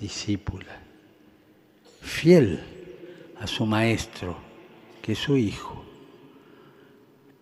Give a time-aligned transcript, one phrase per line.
[0.00, 0.78] discípula,
[2.00, 2.60] fiel
[3.38, 4.36] a su maestro,
[5.02, 5.84] que es su Hijo,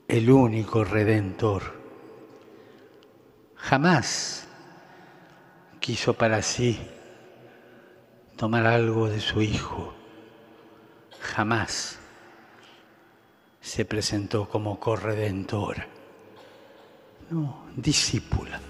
[0.08, 1.78] el único redentor.
[3.54, 4.48] Jamás
[5.80, 6.78] quiso para sí
[8.36, 9.94] tomar algo de su Hijo.
[11.20, 11.98] Jamás
[13.60, 15.86] se presentó como corredentora.
[17.30, 18.60] No, discípula.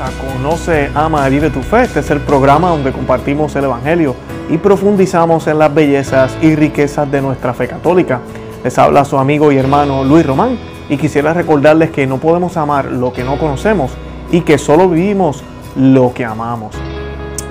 [0.00, 1.82] Conoce, Ama, Vive tu Fe.
[1.82, 4.14] Este es el programa donde compartimos el Evangelio
[4.50, 8.20] y profundizamos en las bellezas y riquezas de nuestra fe católica.
[8.64, 12.86] Les habla su amigo y hermano Luis Román y quisiera recordarles que no podemos amar
[12.86, 13.92] lo que no conocemos
[14.30, 15.44] y que solo vivimos
[15.76, 16.74] lo que amamos.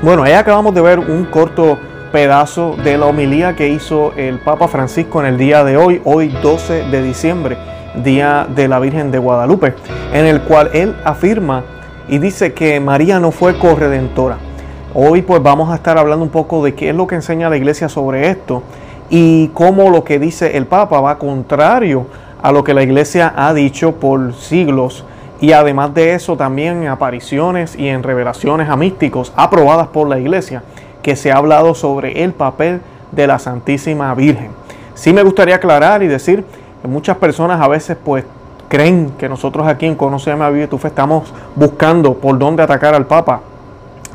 [0.01, 1.77] Bueno, ahí acabamos de ver un corto
[2.11, 6.29] pedazo de la homilía que hizo el Papa Francisco en el día de hoy, hoy
[6.41, 7.57] 12 de diciembre,
[7.95, 9.75] Día de la Virgen de Guadalupe,
[10.13, 11.63] en el cual él afirma
[12.11, 14.37] y dice que María no fue corredentora.
[14.93, 17.55] Hoy pues vamos a estar hablando un poco de qué es lo que enseña la
[17.55, 18.63] iglesia sobre esto
[19.09, 22.07] y cómo lo que dice el Papa va contrario
[22.43, 25.05] a lo que la iglesia ha dicho por siglos
[25.39, 30.19] y además de eso también en apariciones y en revelaciones a místicos aprobadas por la
[30.19, 30.63] iglesia
[31.01, 32.81] que se ha hablado sobre el papel
[33.13, 34.49] de la Santísima Virgen.
[34.95, 36.43] Sí me gustaría aclarar y decir
[36.81, 38.25] que muchas personas a veces pues
[38.71, 42.95] creen que nosotros aquí en Conoceme a Vive tu Fe estamos buscando por dónde atacar
[42.95, 43.41] al Papa.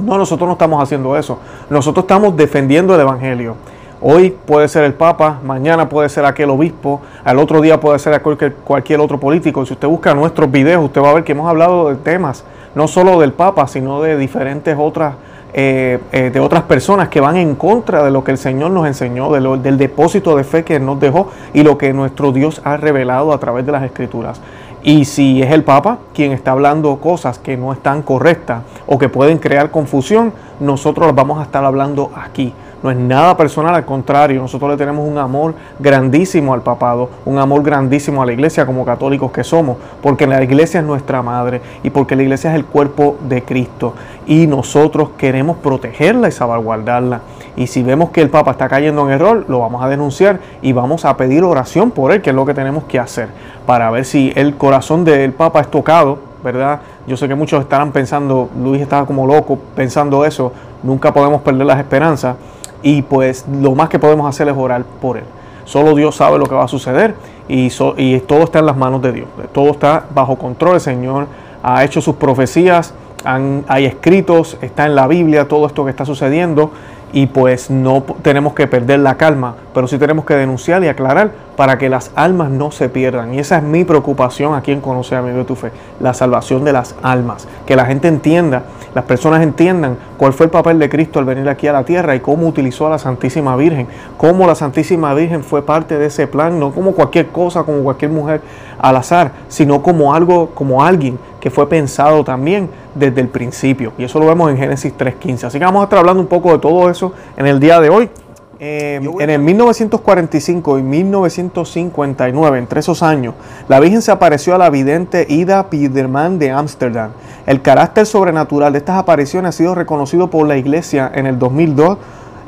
[0.02, 1.38] No, nosotros no estamos haciendo eso.
[1.68, 3.56] Nosotros estamos defendiendo el Evangelio.
[4.00, 8.22] Hoy puede ser el Papa, mañana puede ser aquel obispo, al otro día puede ser
[8.22, 9.66] cualquier, cualquier otro político.
[9.66, 12.42] Si usted busca nuestros videos, usted va a ver que hemos hablado de temas,
[12.74, 15.16] no solo del Papa, sino de diferentes otras,
[15.52, 18.86] eh, eh, de otras personas que van en contra de lo que el Señor nos
[18.86, 23.32] enseñó, del depósito de fe que nos dejó y lo que nuestro Dios ha revelado
[23.32, 24.40] a través de las Escrituras.
[24.82, 29.08] Y si es el Papa quien está hablando cosas que no están correctas o que
[29.08, 32.52] pueden crear confusión, nosotros las vamos a estar hablando aquí
[32.86, 37.36] no es nada personal, al contrario, nosotros le tenemos un amor grandísimo al papado, un
[37.36, 41.60] amor grandísimo a la iglesia como católicos que somos, porque la iglesia es nuestra madre
[41.82, 47.22] y porque la iglesia es el cuerpo de Cristo y nosotros queremos protegerla y salvaguardarla.
[47.56, 50.72] Y si vemos que el Papa está cayendo en error, lo vamos a denunciar y
[50.72, 53.30] vamos a pedir oración por él, que es lo que tenemos que hacer,
[53.66, 56.82] para ver si el corazón del Papa es tocado, ¿verdad?
[57.08, 60.52] Yo sé que muchos estarán pensando, Luis estaba como loco pensando eso,
[60.84, 62.36] nunca podemos perder las esperanzas
[62.82, 65.24] y pues lo más que podemos hacer es orar por él.
[65.64, 67.14] Solo Dios sabe lo que va a suceder
[67.48, 69.28] y, y todo está en las manos de Dios.
[69.52, 70.74] Todo está bajo control.
[70.74, 71.26] El Señor
[71.62, 72.94] ha hecho sus profecías,
[73.24, 76.70] hay escritos, está en la Biblia todo esto que está sucediendo
[77.12, 81.30] y pues no tenemos que perder la calma, pero sí tenemos que denunciar y aclarar
[81.56, 83.34] para que las almas no se pierdan.
[83.34, 86.72] Y esa es mi preocupación aquí en Conocer Amigo de tu Fe, la salvación de
[86.72, 91.18] las almas, que la gente entienda, las personas entiendan cuál fue el papel de Cristo
[91.18, 94.54] al venir aquí a la tierra y cómo utilizó a la Santísima Virgen, cómo la
[94.54, 98.40] Santísima Virgen fue parte de ese plan, no como cualquier cosa, como cualquier mujer
[98.78, 103.92] al azar, sino como algo, como alguien que fue pensado también desde el principio.
[103.98, 105.44] Y eso lo vemos en Génesis 3.15.
[105.44, 107.88] Así que vamos a estar hablando un poco de todo eso en el día de
[107.88, 108.10] hoy.
[108.58, 113.34] Eh, en el 1945 y 1959, entre esos años,
[113.68, 117.10] la Virgen se apareció a la vidente Ida Piederman de Ámsterdam.
[117.46, 121.98] El carácter sobrenatural de estas apariciones ha sido reconocido por la Iglesia en el 2002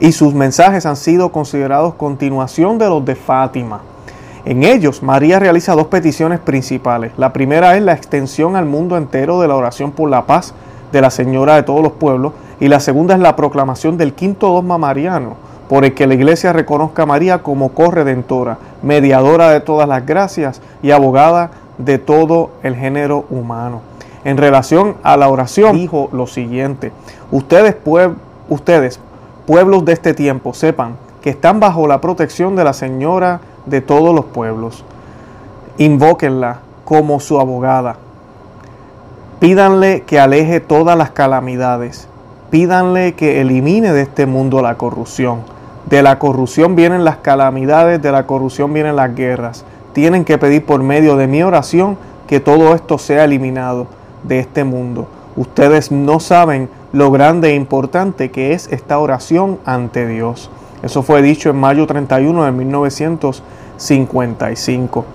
[0.01, 3.83] y sus mensajes han sido considerados continuación de los de Fátima.
[4.47, 7.13] En ellos, María realiza dos peticiones principales.
[7.19, 10.55] La primera es la extensión al mundo entero de la oración por la paz
[10.91, 14.49] de la Señora de todos los pueblos y la segunda es la proclamación del quinto
[14.49, 15.37] dogma mariano,
[15.69, 20.63] por el que la Iglesia reconozca a María como corredentora, mediadora de todas las gracias
[20.83, 23.83] y abogada de todo el género humano.
[24.25, 26.93] En relación a la oración, dijo lo siguiente,
[27.31, 27.77] ustedes,
[28.49, 29.01] ustedes
[29.47, 34.15] pueblos de este tiempo, sepan que están bajo la protección de la Señora de todos
[34.15, 34.85] los pueblos.
[35.79, 37.97] Invóquenla como su abogada.
[39.39, 42.09] Pídanle que aleje todas las calamidades.
[42.51, 45.58] Pídanle que elimine de este mundo la corrupción.
[45.89, 49.65] De la corrupción vienen las calamidades, de la corrupción vienen las guerras.
[49.95, 51.97] Tienen que pedir por medio de mi oración
[52.27, 53.87] que todo esto sea eliminado
[54.23, 55.09] de este mundo.
[55.35, 60.51] Ustedes no saben lo grande e importante que es esta oración ante Dios.
[60.83, 65.07] Eso fue dicho en mayo 31 de 1955.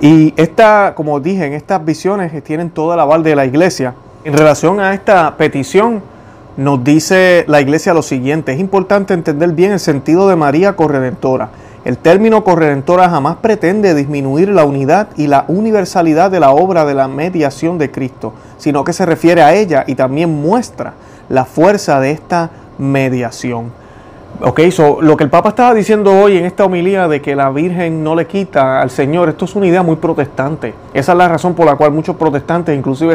[0.00, 3.94] Y esta, como dije, en estas visiones tienen toda la aval de la iglesia.
[4.22, 6.00] En relación a esta petición,
[6.56, 11.50] nos dice la iglesia lo siguiente, es importante entender bien el sentido de María corredentora
[11.84, 16.94] El término corredentora jamás pretende disminuir la unidad y la universalidad de la obra de
[16.94, 20.94] la mediación de Cristo, sino que se refiere a ella y también muestra
[21.28, 23.72] la fuerza de esta mediación.
[24.42, 27.50] Ok, so, lo que el Papa estaba diciendo hoy en esta homilía de que la
[27.50, 30.72] Virgen no le quita al Señor, esto es una idea muy protestante.
[30.94, 33.14] Esa es la razón por la cual muchos protestantes, inclusive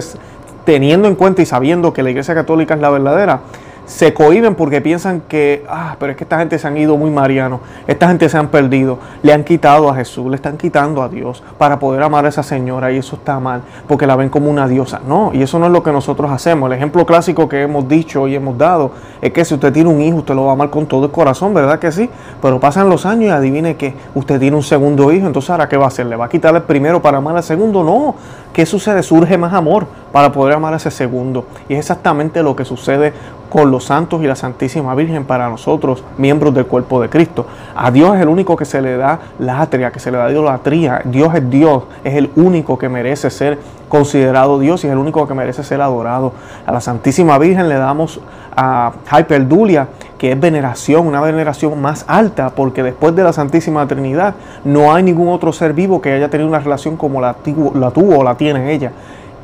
[0.66, 3.42] teniendo en cuenta y sabiendo que la Iglesia Católica es la verdadera,
[3.86, 7.12] se cohiben porque piensan que, ah, pero es que esta gente se han ido muy
[7.12, 11.10] marianos, esta gente se han perdido, le han quitado a Jesús, le están quitando a
[11.10, 14.50] Dios para poder amar a esa señora y eso está mal porque la ven como
[14.50, 15.02] una diosa.
[15.08, 16.68] No, y eso no es lo que nosotros hacemos.
[16.68, 18.92] El ejemplo clásico que hemos dicho y hemos dado
[19.22, 21.12] es que si usted tiene un hijo, usted lo va a amar con todo el
[21.12, 22.10] corazón, ¿verdad que sí?
[22.42, 25.78] Pero pasan los años y adivine que usted tiene un segundo hijo, entonces ahora ¿qué
[25.78, 26.06] va a hacer?
[26.06, 27.84] ¿Le va a quitar el primero para amar al segundo?
[27.84, 28.16] No,
[28.54, 29.04] ¿qué sucede?
[29.04, 31.46] Surge más amor para poder amar a ese segundo.
[31.68, 33.14] Y es exactamente lo que sucede
[33.50, 37.46] con los santos y la Santísima Virgen para nosotros, miembros del cuerpo de Cristo.
[37.76, 41.02] A Dios es el único que se le da latria, que se le da idolatría.
[41.06, 43.60] Dios es Dios, es el único que merece ser
[43.90, 46.34] considerado Dios y es el único que merece ser adorado.
[46.66, 48.20] A la Santísima Virgen le damos
[48.56, 49.88] a Hyperdulia,
[50.18, 55.04] que es veneración, una veneración más alta, porque después de la Santísima Trinidad no hay
[55.04, 57.36] ningún otro ser vivo que haya tenido una relación como la,
[57.74, 58.92] la tuvo o la tiene ella.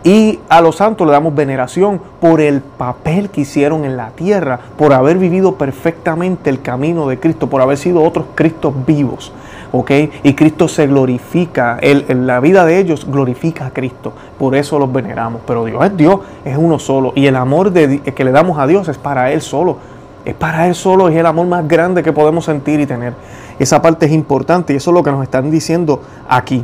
[0.03, 4.59] Y a los santos le damos veneración por el papel que hicieron en la tierra,
[4.77, 9.31] por haber vivido perfectamente el camino de Cristo, por haber sido otros Cristos vivos.
[9.71, 9.91] ¿ok?
[10.23, 14.91] Y Cristo se glorifica, en la vida de ellos glorifica a Cristo, por eso los
[14.91, 15.41] veneramos.
[15.45, 17.13] Pero Dios es Dios, es uno solo.
[17.15, 19.77] Y el amor que le damos a Dios es para Él solo.
[20.25, 23.13] Es para Él solo, es el amor más grande que podemos sentir y tener.
[23.57, 26.63] Esa parte es importante y eso es lo que nos están diciendo aquí.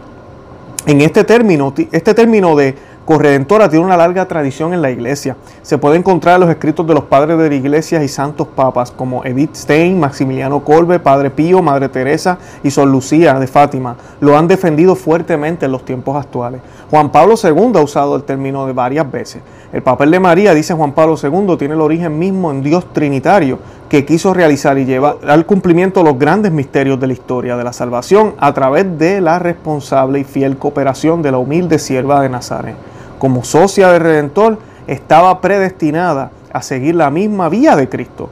[0.86, 2.76] En este término, este término de
[3.08, 5.38] corredentora tiene una larga tradición en la iglesia.
[5.62, 8.92] Se puede encontrar en los escritos de los padres de la iglesia y santos papas
[8.92, 13.96] como Edith Stein, Maximiliano Kolbe, Padre Pío, Madre Teresa y Sor Lucía de Fátima.
[14.20, 16.60] Lo han defendido fuertemente en los tiempos actuales.
[16.92, 19.42] Juan Pablo II ha usado el término de varias veces.
[19.72, 23.60] El papel de María, dice Juan Pablo II, tiene el origen mismo en Dios Trinitario,
[23.88, 27.72] que quiso realizar y llevar al cumplimiento los grandes misterios de la historia de la
[27.72, 32.76] salvación a través de la responsable y fiel cooperación de la humilde sierva de Nazaret
[33.18, 38.30] como socia del Redentor, estaba predestinada a seguir la misma vía de Cristo,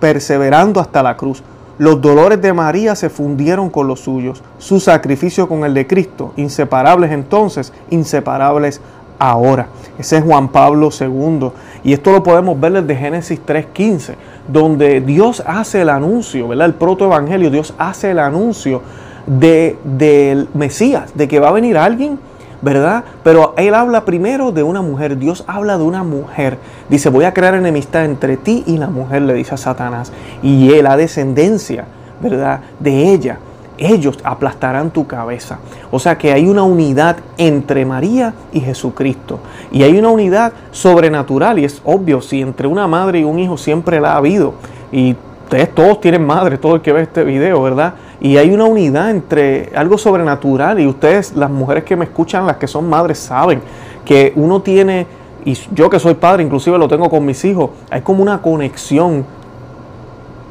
[0.00, 1.42] perseverando hasta la cruz.
[1.78, 6.32] Los dolores de María se fundieron con los suyos, su sacrificio con el de Cristo,
[6.36, 8.80] inseparables entonces, inseparables
[9.18, 9.68] ahora.
[9.98, 11.50] Ese es Juan Pablo II.
[11.84, 14.14] Y esto lo podemos ver desde Génesis 3.15,
[14.48, 16.66] donde Dios hace el anuncio, ¿verdad?
[16.66, 18.82] El protoevangelio, Dios hace el anuncio
[19.26, 22.18] de, del Mesías, de que va a venir alguien
[22.62, 23.04] ¿verdad?
[23.22, 26.58] Pero él habla primero de una mujer, Dios habla de una mujer.
[26.88, 30.12] Dice, voy a crear enemistad entre ti y la mujer, le dice a Satanás.
[30.42, 31.84] Y él, la descendencia,
[32.20, 32.60] ¿verdad?
[32.78, 33.38] De ella.
[33.78, 35.58] Ellos aplastarán tu cabeza.
[35.90, 39.40] O sea que hay una unidad entre María y Jesucristo.
[39.72, 41.58] Y hay una unidad sobrenatural.
[41.58, 44.52] Y es obvio, si entre una madre y un hijo siempre la ha habido.
[44.92, 45.16] Y
[45.50, 47.94] ustedes todos tienen madre, todo el que ve este video, ¿verdad?
[48.20, 52.56] Y hay una unidad entre algo sobrenatural y ustedes, las mujeres que me escuchan, las
[52.56, 53.60] que son madres, saben
[54.04, 55.08] que uno tiene,
[55.44, 59.24] y yo que soy padre, inclusive lo tengo con mis hijos, hay como una conexión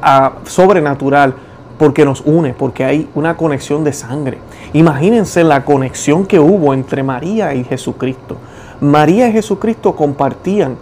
[0.02, 1.34] ah, sobrenatural
[1.78, 4.36] porque nos une, porque hay una conexión de sangre.
[4.74, 8.36] Imagínense la conexión que hubo entre María y Jesucristo.
[8.82, 10.76] María y Jesucristo compartían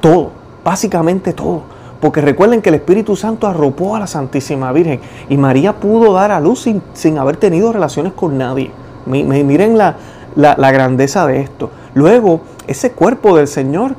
[0.00, 0.32] todo,
[0.64, 5.74] básicamente todo porque recuerden que el Espíritu Santo arropó a la Santísima Virgen y María
[5.74, 8.70] pudo dar a luz sin, haber tenido relaciones con nadie.
[9.06, 9.96] Miren la,
[10.34, 11.70] la, grandeza de esto.
[11.94, 13.94] Luego, ese cuerpo del Señor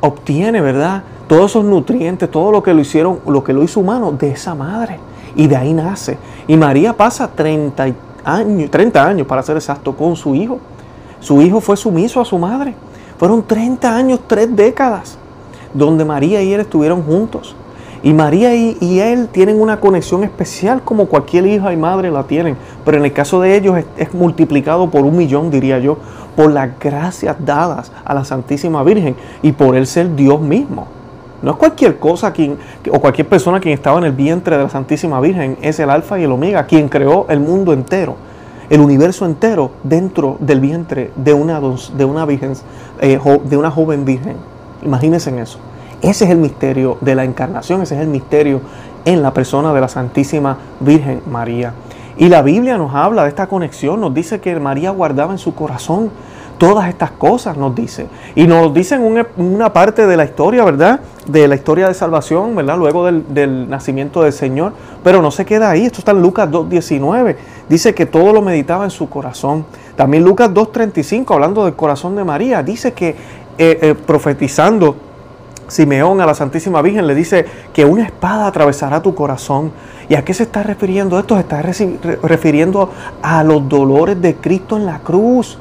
[0.00, 1.04] obtiene, ¿verdad?
[1.28, 4.54] Todos esos nutrientes, todo lo que lo hicieron, lo que lo hizo humano de esa
[4.54, 4.98] madre.
[5.36, 6.18] Y de ahí nace.
[6.48, 7.86] Y María pasa 30
[8.24, 10.58] años, 30 años para ser exacto, con su hijo.
[11.20, 12.74] Su hijo fue sumiso a su madre.
[13.18, 15.18] Fueron 30 años, tres décadas
[15.76, 17.54] donde María y él estuvieron juntos.
[18.02, 22.56] Y María y, él tienen una conexión especial como cualquier hija y madre la tienen.
[22.84, 25.98] Pero en el caso de ellos es, multiplicado por un millón, diría yo,
[26.36, 30.86] por las gracias dadas a la Santísima Virgen y por él ser Dios mismo.
[31.42, 32.58] No es cualquier cosa quien,
[32.90, 36.18] o cualquier persona quien estaba en el vientre de la Santísima Virgen, es el Alfa
[36.18, 38.16] y el Omega, quien creó el mundo entero,
[38.70, 42.52] el universo entero dentro del vientre de una, de una, virgen,
[43.00, 44.36] eh, de una joven virgen.
[44.86, 45.58] Imagínense en eso.
[46.00, 48.60] Ese es el misterio de la encarnación, ese es el misterio
[49.04, 51.72] en la persona de la Santísima Virgen María.
[52.16, 55.54] Y la Biblia nos habla de esta conexión, nos dice que María guardaba en su
[55.54, 56.10] corazón
[56.58, 58.06] todas estas cosas, nos dice.
[58.34, 61.00] Y nos dice en una, parte de la historia, ¿verdad?
[61.26, 62.78] de la historia de salvación, ¿verdad?
[62.78, 64.72] Luego del, nacimiento del Señor.
[65.02, 67.36] Pero no se queda ahí, esto está en Lucas 2.19.
[67.68, 69.66] Dice que todo lo meditaba en su corazón.
[69.96, 73.16] También Lucas 2.35, hablando del corazón de María, dice que
[73.58, 74.96] eh, eh, profetizando
[75.68, 79.72] Simeón a la Santísima Virgen le dice que una espada atravesará tu corazón.
[80.08, 81.34] ¿Y a qué se está refiriendo esto?
[81.34, 82.90] Se está refiriendo
[83.22, 85.58] a los dolores de Cristo en la cruz.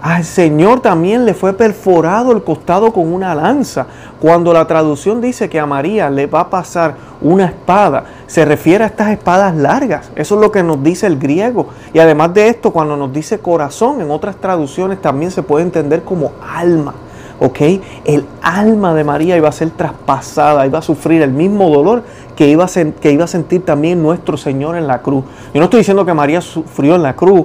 [0.00, 3.86] Al Señor también le fue perforado el costado con una lanza.
[4.20, 8.82] Cuando la traducción dice que a María le va a pasar una espada, se refiere
[8.82, 10.10] a estas espadas largas.
[10.16, 11.68] Eso es lo que nos dice el griego.
[11.92, 16.02] Y además de esto, cuando nos dice corazón, en otras traducciones también se puede entender
[16.02, 16.94] como alma.
[17.42, 17.60] ¿Ok?
[18.04, 22.02] El alma de María iba a ser traspasada, iba a sufrir el mismo dolor
[22.36, 25.24] que iba, a que iba a sentir también nuestro Señor en la cruz.
[25.52, 27.44] Yo no estoy diciendo que María sufrió en la cruz,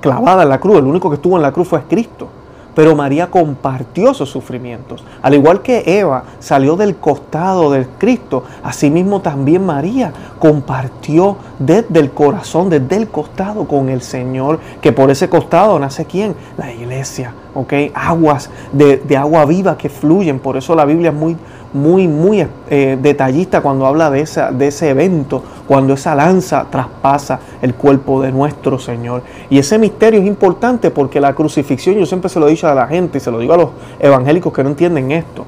[0.00, 2.28] clavada en la cruz, el único que estuvo en la cruz fue Cristo
[2.74, 5.04] pero María compartió sus sufrimientos.
[5.22, 12.10] Al igual que Eva salió del costado del Cristo, asimismo también María compartió desde el
[12.10, 16.34] corazón, desde el costado con el Señor, que por ese costado nace quién?
[16.56, 17.72] La iglesia, ¿ok?
[17.94, 21.36] Aguas de, de agua viva que fluyen, por eso la Biblia es muy
[21.74, 27.40] muy, muy eh, detallista cuando habla de, esa, de ese evento, cuando esa lanza traspasa
[27.60, 29.22] el cuerpo de nuestro Señor.
[29.50, 32.74] Y ese misterio es importante porque la crucifixión, yo siempre se lo he dicho a
[32.74, 35.44] la gente y se lo digo a los evangélicos que no entienden esto.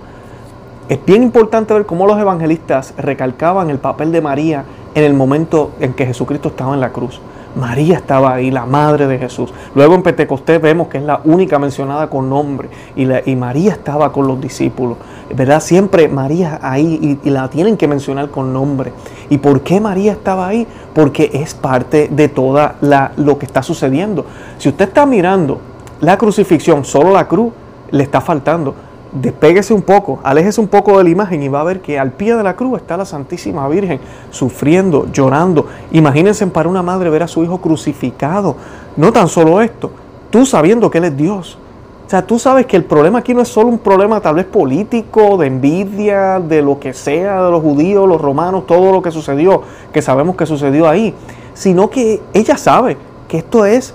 [0.88, 4.64] Es bien importante ver cómo los evangelistas recalcaban el papel de María
[4.94, 7.20] en el momento en que Jesucristo estaba en la cruz.
[7.56, 9.52] María estaba ahí, la madre de Jesús.
[9.74, 14.12] Luego en Pentecostés vemos que es la única mencionada con nombre y, y María estaba
[14.12, 14.98] con los discípulos.
[15.34, 15.60] ¿Verdad?
[15.60, 18.92] Siempre María ahí y, la tienen que mencionar con nombre.
[19.30, 20.66] ¿Y por qué María estaba ahí?
[20.94, 24.26] Porque es parte de toda la, lo que está sucediendo.
[24.58, 25.58] Si usted está mirando
[26.00, 27.52] la crucifixión, solo la cruz,
[27.90, 28.74] le está faltando
[29.20, 32.12] despéguese un poco, aléjese un poco de la imagen y va a ver que al
[32.12, 35.66] pie de la cruz está la Santísima Virgen sufriendo, llorando.
[35.92, 38.56] Imagínense para una madre ver a su hijo crucificado.
[38.96, 39.90] No tan solo esto,
[40.30, 41.58] tú sabiendo que Él es Dios.
[42.06, 44.44] O sea, tú sabes que el problema aquí no es solo un problema tal vez
[44.44, 49.10] político, de envidia, de lo que sea, de los judíos, los romanos, todo lo que
[49.10, 51.12] sucedió, que sabemos que sucedió ahí,
[51.54, 52.96] sino que ella sabe
[53.26, 53.92] que esto es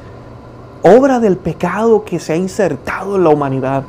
[0.83, 3.83] obra del pecado que se ha insertado en la humanidad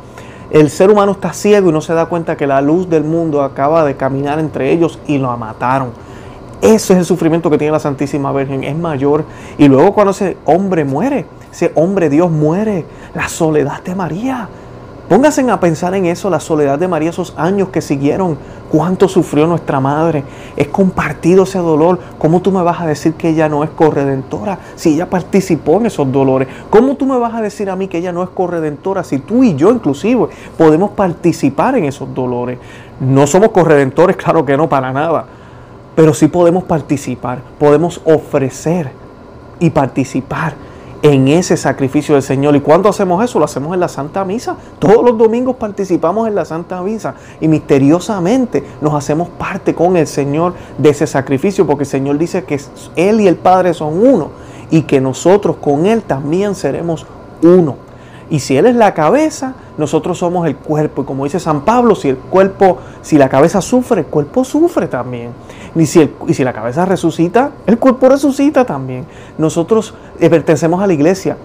[0.52, 3.42] el ser humano está ciego y no se da cuenta que la luz del mundo
[3.42, 5.92] acaba de caminar entre ellos y lo mataron.
[6.60, 9.24] Ese es el sufrimiento que tiene la Santísima Virgen, es mayor.
[9.56, 14.46] Y luego cuando ese hombre muere, ese hombre Dios muere, la soledad de María,
[15.08, 18.38] Pónganse a pensar en eso, la soledad de María, esos años que siguieron,
[18.70, 20.24] cuánto sufrió nuestra madre.
[20.56, 21.98] Es compartido ese dolor.
[22.18, 25.86] ¿Cómo tú me vas a decir que ella no es corredentora si ella participó en
[25.86, 26.48] esos dolores?
[26.70, 29.44] ¿Cómo tú me vas a decir a mí que ella no es corredentora si tú
[29.44, 32.58] y yo inclusive podemos participar en esos dolores?
[33.00, 35.26] No somos corredentores, claro que no, para nada.
[35.94, 38.92] Pero sí podemos participar, podemos ofrecer
[39.58, 40.54] y participar
[41.02, 42.54] en ese sacrificio del Señor.
[42.54, 43.38] ¿Y cuándo hacemos eso?
[43.38, 44.56] Lo hacemos en la Santa Misa.
[44.78, 50.06] Todos los domingos participamos en la Santa Misa y misteriosamente nos hacemos parte con el
[50.06, 52.60] Señor de ese sacrificio, porque el Señor dice que
[52.94, 54.30] Él y el Padre son uno
[54.70, 57.04] y que nosotros con Él también seremos
[57.42, 57.76] uno.
[58.30, 61.02] Y si Él es la cabeza, nosotros somos el cuerpo.
[61.02, 64.88] Y como dice San Pablo, si el cuerpo, si la cabeza sufre, el cuerpo sufre
[64.88, 65.30] también.
[65.74, 69.06] Y si, y si la cabeza resucita, el cuerpo resucita también.
[69.38, 71.36] Nosotros eh, pertenecemos a la iglesia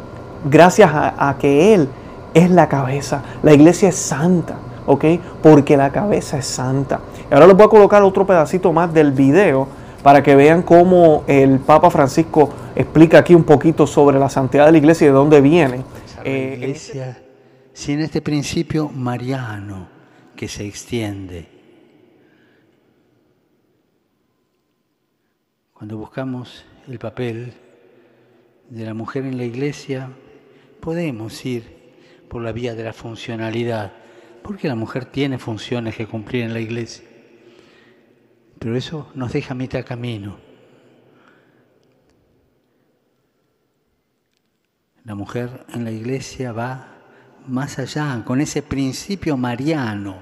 [0.49, 1.87] gracias a, que Él
[2.33, 3.23] es la cabeza.
[3.43, 4.55] La iglesia es santa,
[4.85, 5.05] ¿ok?
[5.41, 6.99] Porque la cabeza es santa.
[7.29, 9.67] Y ahora les voy a colocar otro pedacito más del video
[10.03, 14.71] para que vean cómo el Papa Francisco explica aquí un poquito sobre la santidad de
[14.73, 15.83] la iglesia y de dónde viene.
[16.23, 17.17] Eh, iglesia
[17.77, 19.87] sin este principio mariano
[20.35, 21.47] que se extiende.
[25.73, 27.53] Cuando buscamos el papel
[28.67, 30.09] de la mujer en la iglesia,
[30.79, 31.93] podemos ir
[32.27, 33.93] por la vía de la funcionalidad,
[34.41, 37.05] porque la mujer tiene funciones que cumplir en la iglesia.
[38.57, 40.39] Pero eso nos deja mitad camino.
[45.03, 46.96] La mujer en la iglesia va
[47.47, 50.15] más allá, con ese principio mariano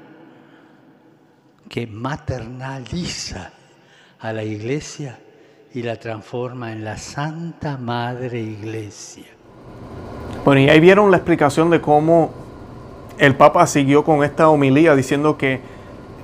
[1.67, 3.51] que maternaliza
[4.19, 5.19] a la iglesia
[5.73, 9.25] y la transforma en la Santa Madre Iglesia.
[10.43, 12.31] Bueno, y ahí vieron la explicación de cómo
[13.17, 15.59] el Papa siguió con esta homilía diciendo que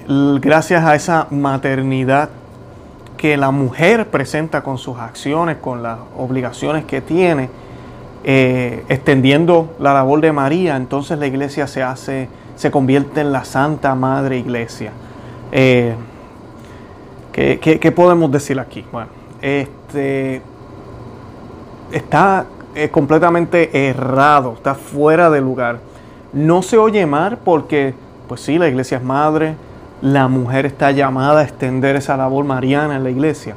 [0.07, 2.29] gracias a esa maternidad
[3.17, 7.49] que la mujer presenta con sus acciones, con las obligaciones que tiene,
[8.23, 13.43] eh, extendiendo la labor de María, entonces la iglesia se hace, se convierte en la
[13.45, 14.91] Santa Madre Iglesia.
[15.51, 15.95] Eh,
[17.31, 18.85] ¿qué, podemos decir aquí?
[18.91, 19.09] Bueno,
[19.41, 20.41] este
[21.91, 25.79] está eh, completamente errado, está fuera de lugar.
[26.31, 27.95] No se oye mal porque,
[28.27, 29.55] pues sí, la iglesia es madre,
[30.01, 33.55] la mujer está llamada a extender esa labor mariana en la iglesia.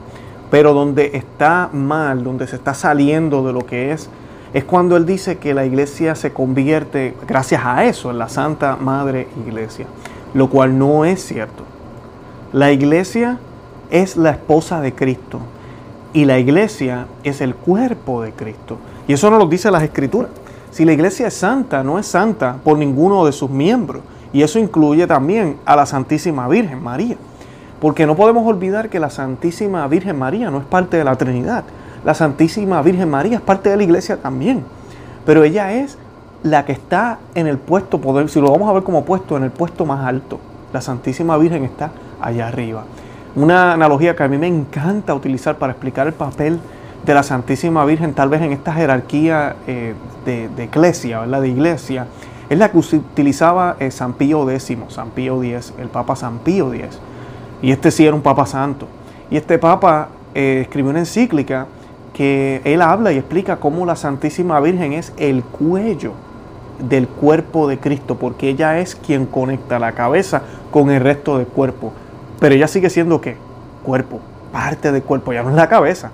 [0.50, 4.09] Pero donde está mal, donde se está saliendo de lo que es,
[4.54, 8.76] es cuando él dice que la iglesia se convierte, gracias a eso, en la Santa
[8.76, 9.87] Madre Iglesia,
[10.32, 11.64] lo cual no es cierto.
[12.52, 13.38] La iglesia
[13.90, 15.40] es la esposa de Cristo
[16.12, 18.78] y la iglesia es el cuerpo de Cristo.
[19.08, 20.30] Y eso nos lo dice las escrituras.
[20.70, 24.02] Si la iglesia es santa, no es santa por ninguno de sus miembros.
[24.32, 27.16] Y eso incluye también a la Santísima Virgen María.
[27.80, 31.64] Porque no podemos olvidar que la Santísima Virgen María no es parte de la Trinidad.
[32.04, 34.64] La Santísima Virgen María es parte de la iglesia también.
[35.25, 35.99] Pero ella es
[36.42, 39.44] la que está en el puesto, poder, si lo vamos a ver como puesto, en
[39.44, 40.38] el puesto más alto.
[40.73, 42.84] La Santísima Virgen está allá arriba.
[43.34, 46.61] Una analogía que a mí me encanta utilizar para explicar el papel
[47.06, 49.94] de la Santísima Virgen, tal vez en esta jerarquía eh,
[50.25, 51.40] de, de, iglesia, ¿verdad?
[51.40, 52.06] De iglesia,
[52.49, 56.73] es la que utilizaba eh, San Pío X, San Pío X, el Papa San Pío
[56.73, 56.99] X.
[57.62, 58.87] Y este sí era un Papa santo.
[59.30, 61.66] Y este Papa eh, escribió una encíclica
[62.14, 66.12] que él habla y explica cómo la Santísima Virgen es el cuello
[66.78, 71.47] del cuerpo de Cristo, porque ella es quien conecta la cabeza con el resto del
[71.47, 71.92] cuerpo.
[72.40, 73.37] Pero ella sigue siendo qué?
[73.83, 74.21] Cuerpo,
[74.52, 76.11] parte del cuerpo, ya no es la cabeza,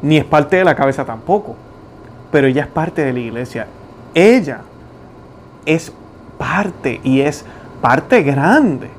[0.00, 1.56] ni es parte de la cabeza tampoco,
[2.30, 3.66] pero ella es parte de la iglesia.
[4.14, 4.60] Ella
[5.66, 5.92] es
[6.38, 7.44] parte y es
[7.80, 8.90] parte grande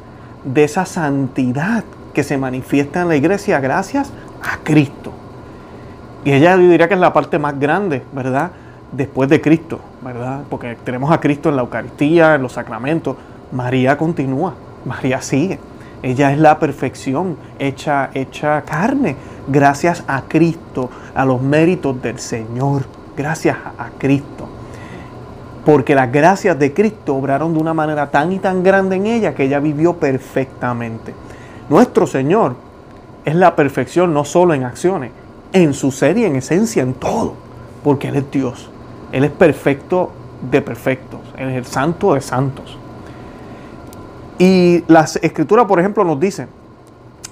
[0.43, 5.06] de esa santidad que se manifiesta en la iglesia gracias a Cristo.
[6.27, 8.51] Y ella diría que es la parte más grande, ¿verdad?
[8.91, 10.41] Después de Cristo, ¿verdad?
[10.49, 13.15] Porque tenemos a Cristo en la Eucaristía, en los sacramentos.
[13.53, 14.53] María continúa,
[14.83, 15.57] María sigue.
[16.03, 19.15] Ella es la perfección hecha, hecha carne,
[19.47, 22.83] gracias a Cristo, a los méritos del Señor,
[23.15, 24.49] gracias a Cristo
[25.63, 29.33] porque las gracias de Cristo obraron de una manera tan y tan grande en ella
[29.33, 31.13] que ella vivió perfectamente.
[31.69, 32.55] Nuestro Señor
[33.25, 35.11] es la perfección no solo en acciones,
[35.53, 37.33] en su ser y en esencia, en todo,
[37.83, 38.69] porque Él es Dios.
[39.11, 40.11] Él es perfecto
[40.51, 42.77] de perfectos, Él es el santo de santos.
[44.39, 46.47] Y las escrituras, por ejemplo, nos dicen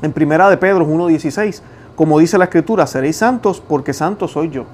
[0.02, 1.62] en Primera de Pedro 1.16,
[1.96, 4.66] como dice la escritura, seréis santos porque santo soy yo.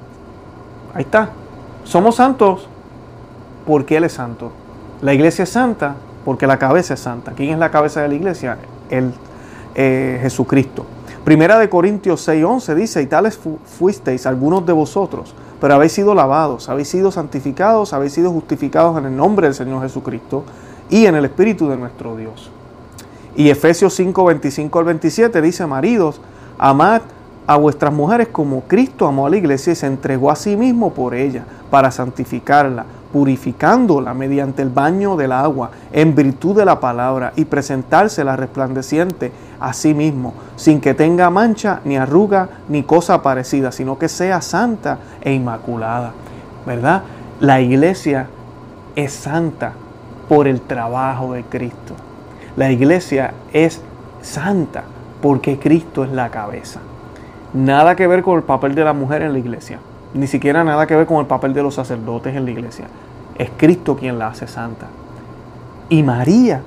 [0.94, 1.30] Ahí está.
[1.84, 2.68] Somos santos
[3.66, 4.52] porque Él es santo.
[5.02, 7.34] La iglesia es santa porque la cabeza es santa.
[7.34, 8.58] ¿Quién es la cabeza de la iglesia?
[8.90, 9.14] El
[9.76, 10.86] eh, Jesucristo.
[11.24, 16.68] Primera de Corintios 6:11 dice, y tales fuisteis algunos de vosotros, pero habéis sido lavados,
[16.68, 20.44] habéis sido santificados, habéis sido justificados en el nombre del Señor Jesucristo
[20.90, 22.50] y en el Espíritu de nuestro Dios.
[23.36, 26.20] Y Efesios 5:25 al 27 dice, maridos,
[26.58, 27.02] amad
[27.46, 30.92] a vuestras mujeres como Cristo amó a la iglesia y se entregó a sí mismo
[30.92, 37.34] por ella, para santificarla purificándola mediante el baño del agua, en virtud de la palabra,
[37.36, 43.72] y presentársela resplandeciente a sí mismo, sin que tenga mancha, ni arruga, ni cosa parecida,
[43.72, 46.12] sino que sea santa e inmaculada.
[46.66, 47.04] ¿Verdad?
[47.40, 48.28] La iglesia
[48.96, 49.74] es santa
[50.30, 51.96] por el trabajo de Cristo.
[52.56, 53.82] La iglesia es
[54.22, 54.84] santa
[55.22, 56.80] porque Cristo es la cabeza.
[57.54, 59.80] Nada que ver con el papel de la mujer en la iglesia
[60.14, 62.86] ni siquiera nada que ver con el papel de los sacerdotes en la iglesia.
[63.38, 64.88] Es Cristo quien la hace santa.
[65.90, 66.62] Y María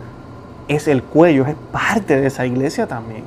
[0.68, 3.24] es el cuello, es parte de esa iglesia también,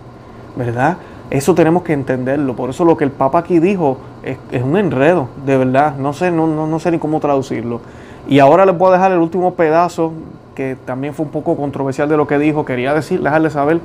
[0.56, 0.98] ¿verdad?
[1.30, 2.56] Eso tenemos que entenderlo.
[2.56, 5.96] Por eso lo que el Papa aquí dijo es, un enredo, de verdad.
[5.98, 7.82] No sé, no, no, sé ni cómo traducirlo.
[8.28, 10.14] Y ahora les voy a dejar el último pedazo,
[10.56, 12.64] que también fue un poco controversial de lo que dijo.
[12.64, 13.82] Quería decir, dejarles saber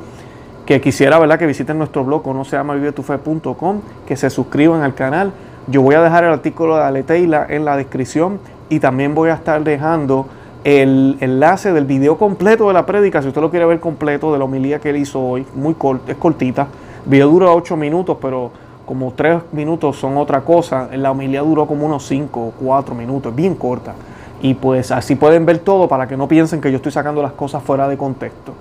[0.66, 1.38] que quisiera ¿verdad?
[1.38, 5.32] que visiten nuestro blog, no se llama vivetufe.com, que se suscriban al canal
[5.66, 9.34] yo voy a dejar el artículo de Aleteila en la descripción y también voy a
[9.34, 10.26] estar dejando
[10.64, 14.38] el enlace del video completo de la prédica, si usted lo quiere ver completo, de
[14.38, 15.74] la homilía que él hizo hoy, muy
[16.06, 16.68] es cortita.
[17.04, 18.50] El video dura 8 minutos, pero
[18.86, 20.88] como 3 minutos son otra cosa.
[20.94, 23.94] La homilía duró como unos 5 o 4 minutos, bien corta.
[24.40, 27.32] Y pues así pueden ver todo para que no piensen que yo estoy sacando las
[27.32, 28.52] cosas fuera de contexto.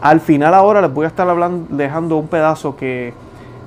[0.00, 1.26] Al final ahora les voy a estar
[1.70, 3.14] dejando un pedazo que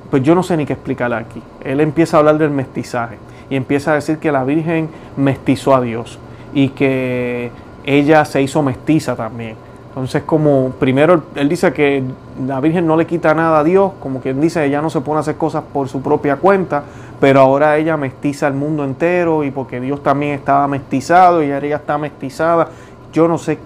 [0.09, 1.41] pues yo no sé ni qué explicar aquí.
[1.61, 3.17] Él empieza a hablar del mestizaje
[3.49, 6.19] y empieza a decir que la Virgen mestizó a Dios
[6.53, 7.51] y que
[7.85, 9.55] ella se hizo mestiza también.
[9.89, 12.03] Entonces, como primero él dice que
[12.45, 15.17] la Virgen no le quita nada a Dios, como quien dice, ella no se pone
[15.17, 16.83] a hacer cosas por su propia cuenta,
[17.19, 21.75] pero ahora ella mestiza el mundo entero y porque Dios también estaba mestizado y ella
[21.75, 22.69] está mestizada.
[23.11, 23.57] Yo no sé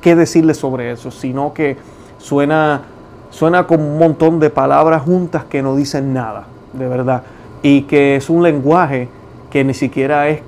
[0.00, 1.76] qué decirle sobre eso, sino que
[2.18, 2.82] suena
[3.30, 7.22] suena como un montón de palabras juntas que no dicen nada, de verdad.
[7.62, 9.08] Y que es un lenguaje
[9.50, 10.40] que ni siquiera es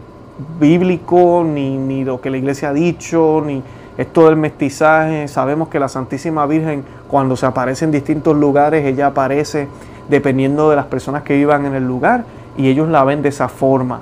[0.61, 3.63] bíblico, ni, ni lo que la iglesia ha dicho, ni
[3.97, 5.29] esto del mestizaje.
[5.29, 9.69] Sabemos que la Santísima Virgen, cuando se aparece en distintos lugares, ella aparece
[10.09, 12.25] dependiendo de las personas que vivan en el lugar
[12.57, 14.01] y ellos la ven de esa forma.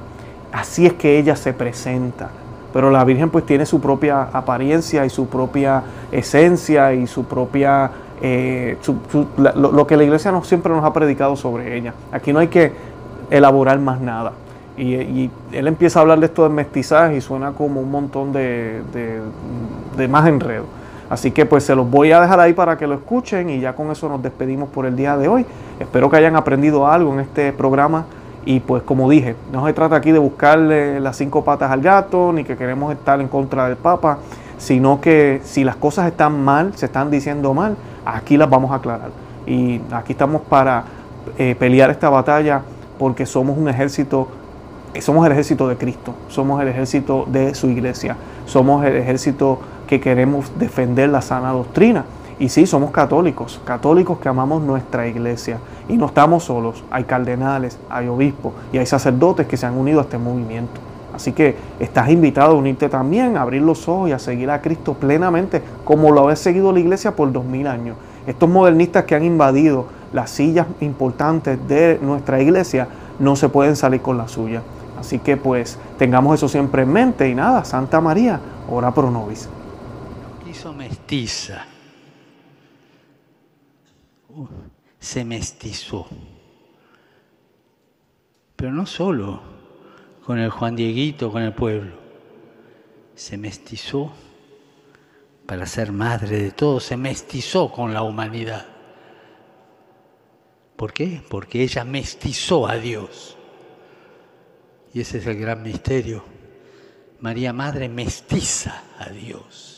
[0.53, 2.31] Así es que ella se presenta.
[2.73, 7.91] Pero la Virgen pues tiene su propia apariencia y su propia esencia y su propia...
[8.23, 8.77] Eh,
[9.37, 11.95] lo, que la iglesia no, siempre nos ha predicado sobre ella.
[12.13, 12.73] Aquí no hay que
[13.31, 14.33] elaborar más nada.
[14.77, 18.83] Y, él empieza a hablar de esto de mestizaje y suena como un montón de,
[19.97, 20.65] de más enredo.
[21.11, 23.73] Así que pues se los voy a dejar ahí para que lo escuchen y ya
[23.73, 25.45] con eso nos despedimos por el día de hoy.
[25.81, 28.07] Espero que hayan aprendido algo en este programa
[28.47, 32.33] y pues como dije, no se trata aquí de buscarle las cinco patas al gato
[32.33, 34.19] ni que queremos estar en contra del Papa,
[34.61, 38.75] sino que si las cosas están mal, se están diciendo mal, aquí las vamos a
[38.77, 39.11] aclarar.
[39.47, 40.85] Y aquí estamos para
[41.39, 42.61] eh, pelear esta batalla
[42.99, 44.29] porque somos un ejército,
[45.01, 49.99] somos el ejército de Cristo, somos el ejército de su iglesia, somos el ejército que
[49.99, 52.05] queremos defender la sana doctrina.
[52.39, 55.59] Y sí, somos católicos, católicos que amamos nuestra iglesia.
[55.89, 60.01] Y no estamos solos, hay cardenales, hay obispos y hay sacerdotes que se han unido
[60.01, 60.90] a este movimiento.
[61.21, 64.63] Así que estás invitado a unirte también, a abrir los ojos y a seguir a
[64.63, 67.99] Cristo plenamente, como lo ha seguido la iglesia por dos mil años.
[68.27, 74.01] Estos modernistas que han invadido las sillas importantes de nuestra iglesia no se pueden salir
[74.01, 74.63] con la suya.
[74.99, 79.47] Así que pues tengamos eso siempre en mente y nada, Santa María, ora pro nobis.
[80.43, 81.67] Quiso mestiza.
[84.31, 84.47] Uh,
[84.99, 86.07] se mestizó.
[88.57, 89.60] Pero no solo
[90.31, 91.91] con el Juan Dieguito, con el pueblo.
[93.17, 94.13] Se mestizó
[95.45, 98.65] para ser madre de todos, se mestizó con la humanidad.
[100.77, 101.21] ¿Por qué?
[101.29, 103.37] Porque ella mestizó a Dios.
[104.95, 106.23] Y ese es el gran misterio.
[107.19, 109.70] María Madre mestiza a Dios.